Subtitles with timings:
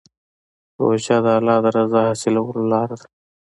[0.81, 3.07] روژه د الله د رضا حاصلولو لاره ده.